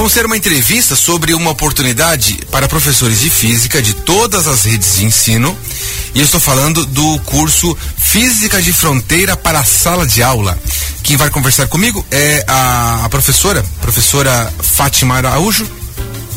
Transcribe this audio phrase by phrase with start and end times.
[0.00, 4.96] Vamos ter uma entrevista sobre uma oportunidade para professores de física de todas as redes
[4.96, 5.54] de ensino.
[6.14, 10.58] E eu estou falando do curso Física de Fronteira para a Sala de Aula.
[11.02, 15.70] Quem vai conversar comigo é a, a professora, professora Fátima Araújo,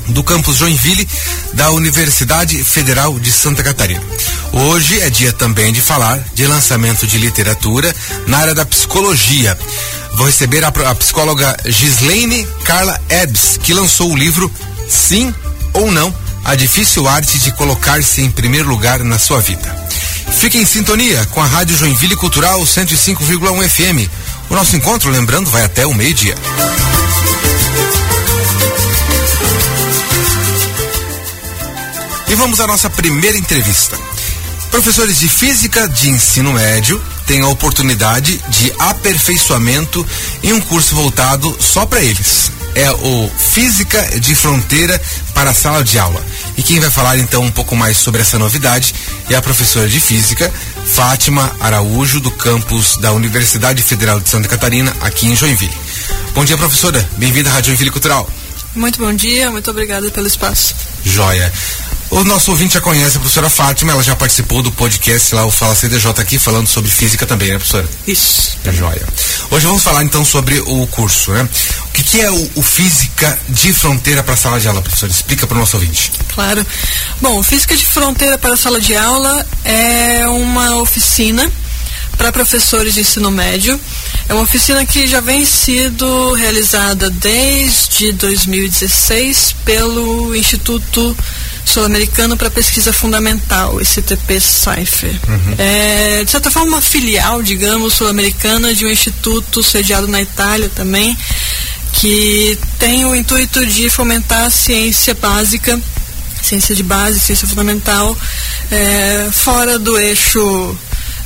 [0.10, 1.08] do campus Joinville
[1.54, 4.04] da Universidade Federal de Santa Catarina.
[4.52, 7.96] Hoje é dia também de falar de lançamento de literatura
[8.28, 9.58] na área da psicologia.
[10.16, 14.52] Vou receber a, a psicóloga Gislaine Carla Ebbs, que lançou o livro
[14.88, 15.34] Sim
[15.74, 16.14] ou Não,
[16.44, 19.84] a difícil arte de colocar-se em primeiro lugar na sua vida.
[20.40, 24.10] Fique em sintonia com a Rádio Joinville Cultural 105,1 FM.
[24.50, 26.36] O nosso encontro, lembrando, vai até o meio-dia.
[32.28, 33.98] E vamos à nossa primeira entrevista.
[34.72, 40.06] Professores de física de ensino médio têm a oportunidade de aperfeiçoamento
[40.42, 42.52] em um curso voltado só para eles.
[42.76, 45.00] É o Física de Fronteira
[45.34, 46.24] para a Sala de Aula.
[46.58, 48.96] E quem vai falar então um pouco mais sobre essa novidade
[49.30, 50.52] é a professora de Física,
[50.86, 55.74] Fátima Araújo, do campus da Universidade Federal de Santa Catarina, aqui em Joinville.
[56.34, 57.08] Bom dia, professora.
[57.18, 58.28] Bem-vinda à Rádio Joinville Cultural.
[58.76, 60.76] Muito bom dia, muito obrigada pelo espaço.
[61.06, 61.52] Joia.
[62.14, 65.52] O nosso ouvinte já conhece a professora Fátima, ela já participou do podcast lá, o
[65.52, 67.90] Fala CDJ aqui, falando sobre física também, né, professora?
[68.06, 68.56] Isso.
[68.64, 69.02] É joia.
[69.50, 71.50] Hoje vamos falar então sobre o curso, né?
[71.88, 75.12] O que, que é o, o, Física de Fronteira para a Sala de Aula, professora?
[75.12, 76.12] Explica para o nosso ouvinte.
[76.36, 76.64] Claro.
[77.20, 81.52] Bom, Física de Fronteira para a Sala de Aula é uma oficina
[82.18, 83.80] para professores de ensino médio.
[84.28, 91.16] É uma oficina que já vem sido realizada desde 2016 pelo Instituto
[91.66, 95.20] Sul-Americano para Pesquisa Fundamental, ICTP Cypher.
[95.28, 95.56] Uhum.
[95.58, 101.18] É, de certa forma, uma filial, digamos, sul-americana de um instituto sediado na Itália também,
[101.94, 105.80] que tem o intuito de fomentar a ciência básica,
[106.42, 108.16] ciência de base, ciência fundamental,
[108.70, 110.78] é, fora do eixo.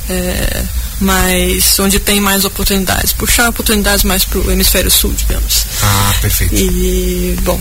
[0.08, 0.62] É,
[1.00, 5.66] mais onde tem mais oportunidades, puxar oportunidades mais para o hemisfério sul, digamos.
[5.82, 6.54] Ah, perfeito.
[6.54, 7.60] E bom,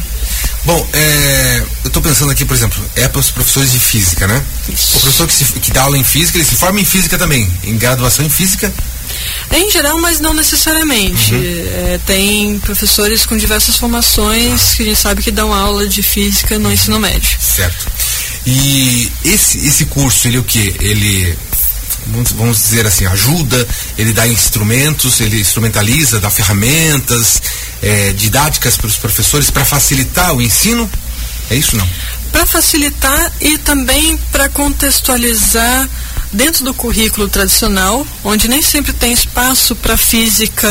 [0.67, 4.43] Bom, é, eu estou pensando aqui, por exemplo, é para os professores de física, né?
[4.67, 4.97] Isso.
[4.97, 7.49] O professor que, se, que dá aula em física, ele se forma em física também,
[7.63, 8.73] em graduação em física?
[9.53, 11.33] Em geral, mas não necessariamente.
[11.33, 11.41] Uhum.
[11.41, 16.59] É, tem professores com diversas formações que a gente sabe que dão aula de física
[16.59, 17.37] no ensino médio.
[17.39, 17.87] Certo.
[18.45, 20.75] E esse, esse curso, ele é o que?
[20.81, 21.37] Ele
[22.35, 27.41] vamos dizer assim, ajuda, ele dá instrumentos, ele instrumentaliza, dá ferramentas
[27.81, 30.89] é, didáticas para os professores para facilitar o ensino?
[31.49, 31.87] É isso não?
[32.31, 35.89] Para facilitar e também para contextualizar
[36.31, 40.67] dentro do currículo tradicional, onde nem sempre tem espaço para física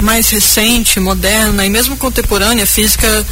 [0.00, 3.26] mais recente, moderna e mesmo contemporânea, física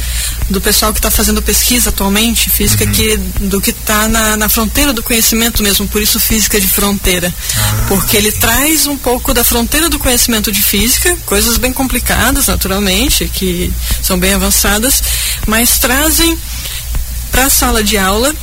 [0.49, 2.91] do pessoal que está fazendo pesquisa atualmente, física uhum.
[2.91, 7.33] que, do que está na, na, fronteira do conhecimento mesmo, por isso física de fronteira.
[7.55, 12.47] Ah, Porque ele traz um pouco da fronteira do conhecimento de física, coisas bem complicadas,
[12.47, 13.71] naturalmente, que
[14.01, 15.01] são bem avançadas,
[15.47, 16.37] mas trazem
[17.31, 18.33] para a sala de aula,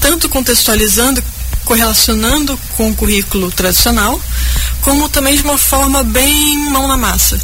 [0.00, 1.22] tanto contextualizando
[1.64, 4.20] correlacionando com o currículo tradicional,
[4.80, 7.40] como também de uma forma bem mão na massa.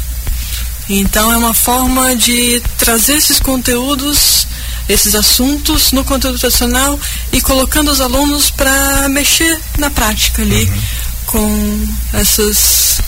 [0.89, 4.47] Então é uma forma de trazer esses conteúdos,
[4.87, 6.99] esses assuntos no conteúdo tradicional
[7.31, 10.81] e colocando os alunos para mexer na prática ali uhum.
[11.27, 13.01] com essas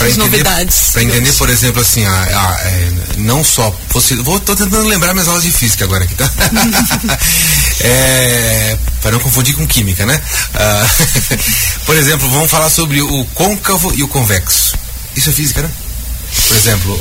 [0.00, 0.90] as novidades.
[0.92, 3.74] Para entender, por exemplo, assim, a, a, é, não só.
[3.90, 6.30] Você, vou, tô tentando lembrar minhas aulas de física agora aqui, tá?
[7.80, 10.20] é, para não confundir com química, né?
[10.54, 10.86] Ah,
[11.84, 14.76] por exemplo, vamos falar sobre o côncavo e o convexo.
[15.16, 15.70] Isso é física, né?
[16.46, 17.00] Por exemplo,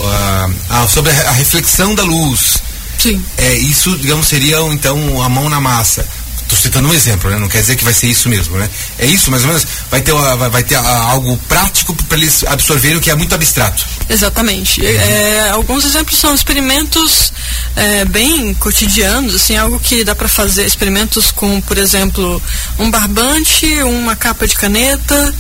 [0.69, 2.57] ah, sobre a reflexão da luz.
[2.97, 3.23] Sim.
[3.37, 6.05] É, isso, digamos, seria então a mão na massa.
[6.47, 7.37] Estou citando um exemplo, né?
[7.37, 8.69] Não quer dizer que vai ser isso mesmo, né?
[8.97, 9.67] É isso, mais ou menos?
[9.91, 13.85] Vai ter, vai, vai ter algo prático para eles absorverem o que é muito abstrato.
[14.09, 14.79] Exatamente.
[14.79, 14.87] Uhum.
[14.87, 17.33] É, alguns exemplos são experimentos
[17.75, 22.41] é, bem cotidianos, assim, algo que dá para fazer experimentos com, por exemplo,
[22.79, 25.35] um barbante, uma capa de caneta,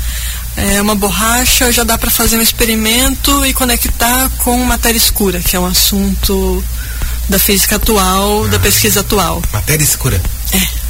[0.57, 5.55] é, uma borracha, já dá para fazer um experimento e conectar com matéria escura, que
[5.55, 6.61] é um assunto
[7.29, 9.41] da física atual, ah, da pesquisa atual.
[9.53, 10.21] Matéria escura?
[10.51, 10.86] É.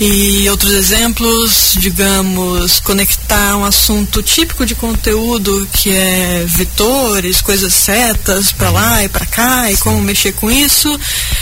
[0.00, 8.50] E outros exemplos, digamos, conectar um assunto típico de conteúdo que é vetores, coisas setas
[8.50, 10.98] para lá e para cá e como mexer com isso,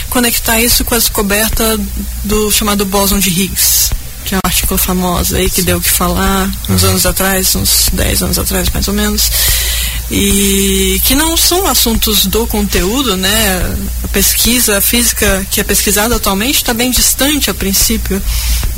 [0.09, 1.79] conectar isso com a descoberta
[2.23, 3.89] do chamado bóson de Higgs,
[4.23, 7.89] que é uma artigo famosa aí que deu o que falar uns anos atrás, uns
[7.91, 9.31] 10 anos atrás mais ou menos.
[10.15, 13.75] E que não são assuntos do conteúdo, né?
[14.03, 18.21] A pesquisa física que é pesquisada atualmente está bem distante, a princípio,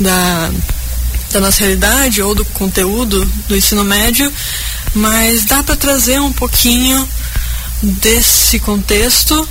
[0.00, 0.50] da,
[1.30, 4.32] da nossa realidade ou do conteúdo do ensino médio,
[4.94, 7.06] mas dá para trazer um pouquinho
[7.82, 9.46] desse contexto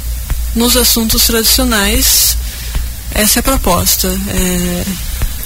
[0.55, 2.35] nos assuntos tradicionais.
[3.11, 4.07] Essa é a proposta.
[4.27, 4.85] É...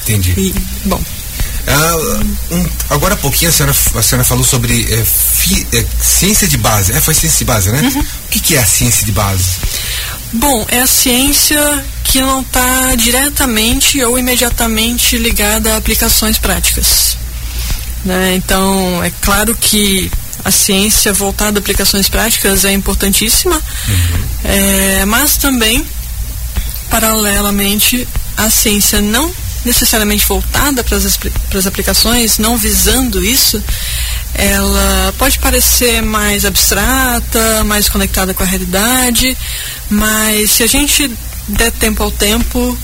[0.04, 0.32] Entendi.
[0.38, 1.04] E, bom.
[1.70, 1.96] Ah,
[2.52, 6.58] um, agora há pouquinho a senhora, a senhora falou sobre é, fi, é, ciência de
[6.58, 6.92] base.
[6.94, 7.80] É, foi ciência de base, né?
[7.82, 8.00] Uhum.
[8.00, 9.58] O que, que, é a ciência de base?
[10.34, 17.16] Bom, é a ciência que não está diretamente ou imediatamente ligada a aplicações práticas.
[18.04, 18.36] Né?
[18.36, 20.12] Então, é claro que
[20.44, 24.24] a ciência voltada a aplicações práticas é importantíssima, uhum.
[24.44, 25.86] é, mas também,
[26.90, 28.08] paralelamente,
[28.38, 29.32] a ciência não
[29.66, 33.62] necessariamente voltada para as aplicações, não visando isso,
[34.34, 39.38] ela pode parecer mais abstrata, mais conectada com a realidade,
[39.90, 41.12] mas se a gente
[41.48, 42.78] der tempo ao tempo,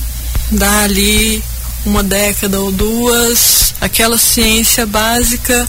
[0.51, 1.43] dá ali
[1.85, 5.67] uma década ou duas, aquela ciência básica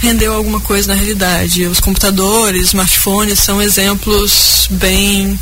[0.00, 1.66] rendeu alguma coisa na realidade.
[1.66, 5.38] Os computadores, smartphones são exemplos bem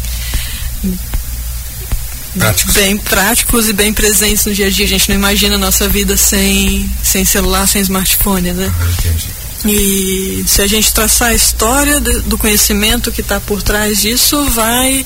[2.38, 2.74] práticos.
[2.74, 4.84] bem práticos e bem presentes no dia a dia.
[4.84, 8.72] A gente não imagina a nossa vida sem, sem celular, sem smartphone, né?
[8.80, 9.44] Ah, entendi.
[9.66, 15.04] E se a gente traçar a história do conhecimento que está por trás disso, vai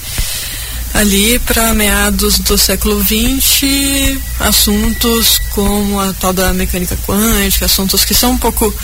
[0.94, 8.14] ali para meados do século XX, assuntos como a tal da mecânica quântica, assuntos que
[8.14, 8.75] são um pouco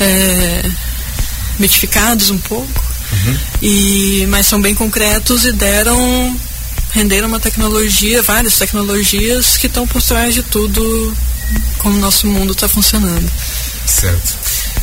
[0.00, 0.70] é,
[1.58, 3.38] mitificados um pouco, uhum.
[3.60, 6.34] e, mas são bem concretos e deram
[6.92, 11.16] renderam uma tecnologia, várias tecnologias que estão por trás de tudo
[11.78, 13.30] como o nosso mundo está funcionando.
[13.86, 14.38] Certo.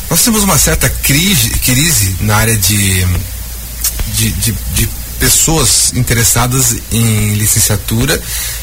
[0.10, 3.06] Nós temos uma certa crise, crise na área de,
[4.14, 4.90] de, de, de
[5.20, 8.22] pessoas interessadas em licenciatura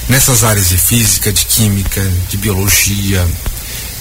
[0.08, 3.26] nessas áreas de física, de química, de biologia,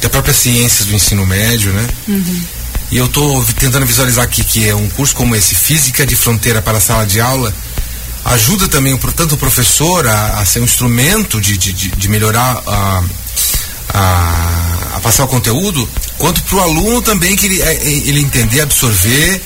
[0.02, 1.88] da própria ciências do ensino médio, né?
[2.08, 2.44] Uhum.
[2.92, 6.62] E eu estou tentando visualizar aqui que é um curso como esse, Física de Fronteira
[6.62, 7.54] para a Sala de Aula,
[8.26, 13.04] ajuda também, portanto, o professor a, a ser um instrumento de, de, de melhorar a,
[13.94, 15.88] a, a, passar o conteúdo,
[16.18, 19.42] quanto para o aluno também que ele, é, ele entender, absorver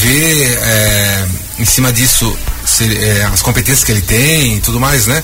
[0.00, 1.26] ver é,
[1.58, 5.22] em cima disso se, é, as competências que ele tem e tudo mais, né?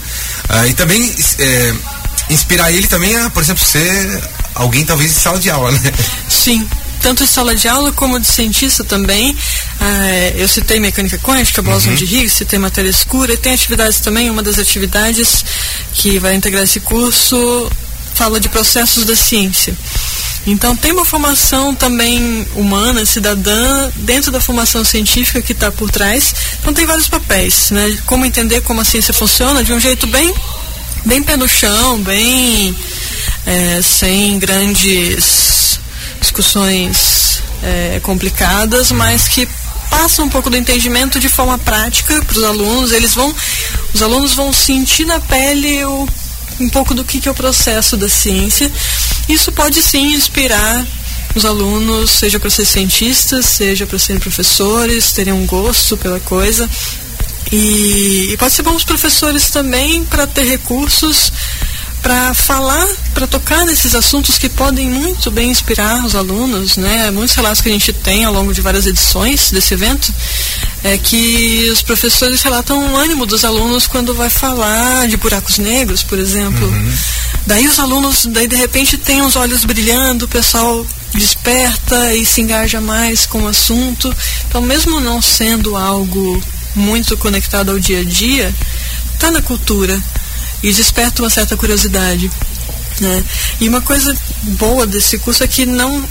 [0.48, 1.74] Ah, e também é,
[2.28, 4.22] inspirar ele também a, por exemplo, ser
[4.54, 5.92] alguém talvez em sala de aula, né?
[6.28, 6.66] Sim,
[7.00, 9.36] tanto em sala de aula como de cientista também.
[9.80, 11.94] Ah, eu citei mecânica quântica, Boson uhum.
[11.96, 14.30] de Higgs, citei matéria escura e tem atividades também.
[14.30, 15.44] Uma das atividades
[15.94, 17.70] que vai integrar esse curso
[18.14, 19.74] fala de processos da ciência.
[20.46, 26.34] Então tem uma formação também humana, cidadã, dentro da formação científica que está por trás.
[26.60, 27.98] Então tem vários papéis, né?
[28.06, 30.34] Como entender como a ciência funciona de um jeito bem,
[31.04, 32.74] bem pé no chão, bem
[33.46, 35.59] é, sem grandes
[36.30, 39.48] discussões é, complicadas, mas que
[39.90, 42.92] passa um pouco do entendimento de forma prática para os alunos.
[42.92, 43.34] Eles vão,
[43.92, 46.08] os alunos vão sentir na pele o
[46.60, 48.70] um pouco do que, que é o processo da ciência.
[49.28, 50.86] Isso pode sim inspirar
[51.34, 56.68] os alunos, seja para ser cientistas, seja para serem professores, terem um gosto pela coisa.
[57.50, 61.32] E, e pode ser bom os professores também para ter recursos
[62.02, 67.10] para falar, para tocar nesses assuntos que podem muito bem inspirar os alunos, né?
[67.10, 70.12] Muitos relatos que a gente tem ao longo de várias edições desse evento
[70.82, 76.02] é que os professores relatam o ânimo dos alunos quando vai falar de buracos negros,
[76.02, 76.66] por exemplo.
[76.66, 76.92] Uhum.
[77.46, 82.40] Daí os alunos, daí de repente tem os olhos brilhando, o pessoal desperta e se
[82.40, 84.14] engaja mais com o assunto.
[84.48, 86.42] Então, mesmo não sendo algo
[86.74, 88.54] muito conectado ao dia a dia,
[89.14, 90.00] está na cultura
[90.62, 92.30] e desperta uma certa curiosidade.
[93.00, 93.24] Né?
[93.60, 96.06] E uma coisa boa desse curso é que não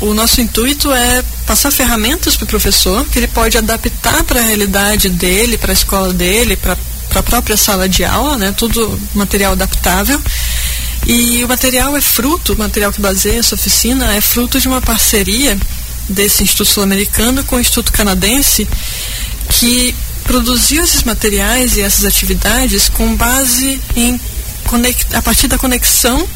[0.00, 4.42] o nosso intuito é passar ferramentas para o professor que ele pode adaptar para a
[4.42, 6.76] realidade dele, para a escola dele, para
[7.14, 8.52] a própria sala de aula, né?
[8.56, 10.20] tudo material adaptável.
[11.06, 14.80] E o material é fruto, o material que baseia essa oficina é fruto de uma
[14.80, 15.58] parceria
[16.08, 18.68] desse Instituto Sul-Americano com o Instituto Canadense,
[19.48, 19.94] que
[20.24, 24.20] produziu esses materiais e essas atividades com base em
[25.12, 26.26] a partir da conexão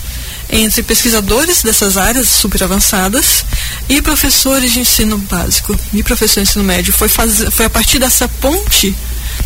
[0.50, 3.44] entre pesquisadores dessas áreas super avançadas
[3.88, 6.92] e professores de ensino básico e professores de ensino médio.
[6.92, 8.94] Foi, faz, foi a partir dessa ponte,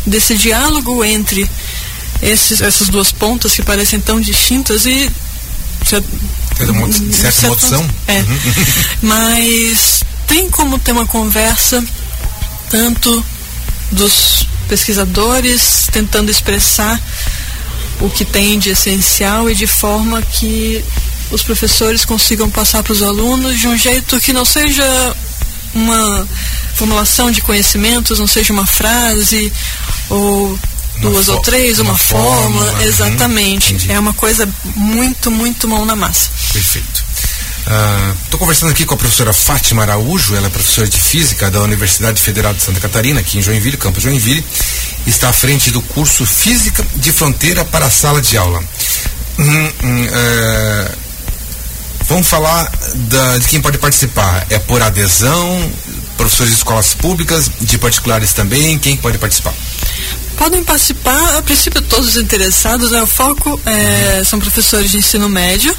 [0.05, 1.49] desse diálogo entre
[2.21, 5.09] esses, essas duas pontas que parecem tão distintas e
[5.81, 7.89] de certa emoção.
[8.07, 8.19] É.
[8.19, 8.39] Uhum.
[9.01, 11.83] Mas tem como ter uma conversa
[12.69, 13.25] tanto
[13.91, 16.99] dos pesquisadores tentando expressar
[17.99, 20.83] o que tem de essencial e de forma que
[21.29, 25.15] os professores consigam passar para os alunos de um jeito que não seja
[25.73, 26.27] uma
[26.75, 29.51] formulação de conhecimentos, não seja uma frase
[30.09, 30.57] ou
[30.99, 33.73] duas ou três, uma, uma fórmula, fórmula, exatamente.
[33.73, 36.29] Uhum, é uma coisa muito, muito mão na massa.
[36.51, 37.10] Perfeito.
[37.61, 41.61] Estou uh, conversando aqui com a professora Fátima Araújo, ela é professora de Física da
[41.61, 44.43] Universidade Federal de Santa Catarina, aqui em Joinville, Campo Joinville.
[45.05, 48.59] Está à frente do curso Física de Fronteira para a Sala de Aula.
[49.37, 50.91] Hum, hum, uh,
[52.07, 54.45] vamos falar da, de quem pode participar.
[54.49, 55.71] É por adesão,
[56.17, 59.53] professores de escolas públicas, de particulares também, quem pode participar?
[60.41, 62.99] podem participar, a princípio todos os interessados, né?
[63.03, 65.71] O foco é, são professores de ensino médio,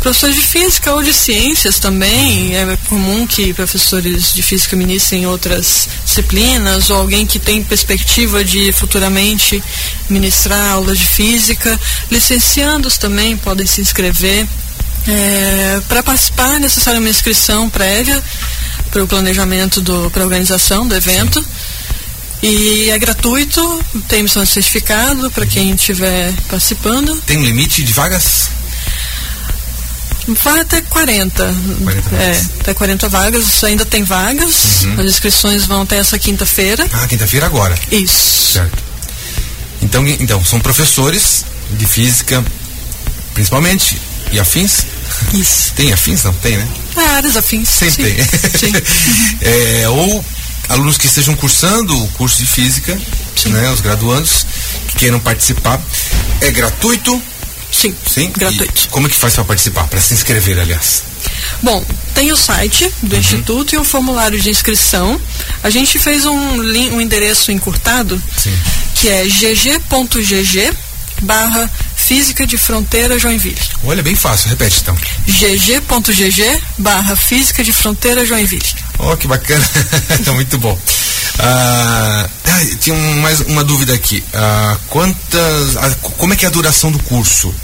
[0.00, 2.56] professores de física ou de ciências também.
[2.56, 8.72] É comum que professores de física ministrem outras disciplinas, ou alguém que tem perspectiva de
[8.72, 9.62] futuramente
[10.08, 11.78] ministrar aulas de física.
[12.10, 14.46] Licenciandos também podem se inscrever.
[15.06, 18.22] É, para participar é necessária uma inscrição prévia
[18.90, 21.44] para o planejamento para a organização do evento.
[22.42, 27.20] E é gratuito, tem emissão de certificado para quem estiver participando.
[27.26, 28.59] Tem um limite de vagas?
[30.28, 31.54] Vai até 40.
[31.82, 33.64] 40 é, até 40 vagas.
[33.64, 34.84] Ainda tem vagas.
[34.84, 35.00] Uhum.
[35.00, 36.86] As inscrições vão até essa quinta-feira.
[36.92, 37.74] Ah, quinta-feira agora.
[37.90, 38.52] Isso.
[38.52, 38.82] Certo.
[39.82, 42.44] Então, então, são professores de física,
[43.34, 43.98] principalmente,
[44.32, 44.84] e afins?
[45.32, 45.72] Isso.
[45.74, 46.22] Tem afins?
[46.24, 46.68] Não tem, né?
[46.96, 47.68] É, áreas afins.
[47.68, 48.02] Sempre sim.
[48.02, 48.72] tem.
[48.72, 48.82] Sim.
[49.40, 50.24] é, ou
[50.70, 52.98] alunos que estejam cursando o curso de física,
[53.36, 53.50] Sim.
[53.50, 54.46] né, os graduandos
[54.88, 55.80] que queiram participar.
[56.40, 57.20] É gratuito?
[57.80, 57.94] Sim.
[58.06, 58.30] Sim?
[58.36, 58.84] Gratuito.
[58.84, 59.86] E como é que faz para participar?
[59.88, 61.02] Para se inscrever, aliás?
[61.62, 61.82] Bom,
[62.14, 63.20] tem o site do uhum.
[63.20, 65.18] Instituto e um formulário de inscrição.
[65.62, 68.52] A gente fez um, um endereço encurtado, Sim.
[68.96, 70.72] que é gg.gg
[71.22, 73.58] barra Física de Fronteira Joinville.
[73.84, 74.96] Olha, bem fácil, repete então.
[75.26, 78.74] gg.gg barra Física de Fronteira Joinville.
[78.98, 79.66] Oh, que bacana,
[80.34, 80.78] muito bom.
[81.38, 82.28] Ah,
[82.80, 84.22] tinha mais uma dúvida aqui.
[84.34, 87.54] Ah, quantas, ah, como é que é a duração do curso?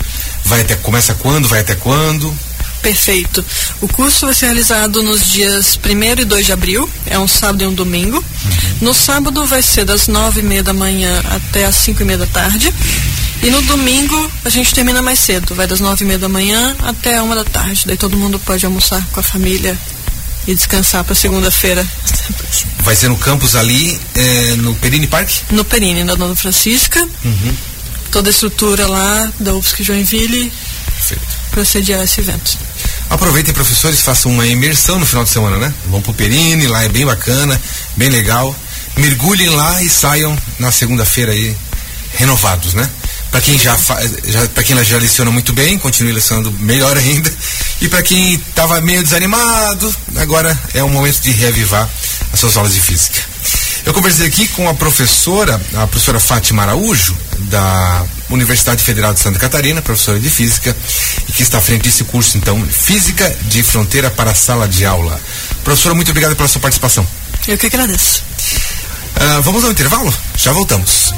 [0.47, 2.33] Vai até, começa quando, vai até quando?
[2.81, 3.45] Perfeito.
[3.81, 7.65] O curso vai ser realizado nos dias 1 e 2 de abril, é um sábado
[7.65, 8.19] e um domingo.
[8.19, 8.77] Uhum.
[8.83, 12.19] No sábado vai ser das nove e meia da manhã até as cinco e meia
[12.19, 12.73] da tarde.
[13.43, 16.77] E no domingo a gente termina mais cedo, vai das nove e meia da manhã
[16.85, 17.83] até uma da tarde.
[17.87, 19.77] Daí todo mundo pode almoçar com a família
[20.47, 21.85] e descansar para segunda-feira.
[22.81, 25.29] Vai ser no campus ali, é, no Perini Park?
[25.51, 27.01] No Perini, na Dona Francisca.
[27.25, 27.55] Uhum.
[28.11, 30.53] Toda a estrutura lá da UFSC Joinville
[31.51, 32.59] para sediar esse evento.
[33.09, 35.73] Aproveitem, professores, façam uma imersão no final de semana, né?
[35.87, 37.61] Vão pro Perini, lá é bem bacana,
[37.97, 38.55] bem legal.
[38.97, 41.57] Mergulhem lá e saiam na segunda-feira aí
[42.15, 42.89] renovados, né?
[43.31, 43.77] Para quem já,
[44.25, 47.33] já para quem já leciona muito bem, continue lecionando melhor ainda.
[47.81, 51.89] E para quem estava meio desanimado, agora é o momento de reavivar
[52.33, 53.21] as suas aulas de física.
[53.85, 59.39] Eu conversei aqui com a professora, a professora Fátima Araújo, da Universidade Federal de Santa
[59.39, 60.77] Catarina, professora de física,
[61.29, 64.85] e que está à frente desse curso, então, Física de Fronteira para a Sala de
[64.85, 65.21] Aula.
[65.65, 67.07] Professora, muito obrigado pela sua participação.
[67.47, 68.23] Eu que agradeço.
[69.17, 70.13] Uh, vamos ao intervalo?
[70.37, 71.13] Já voltamos.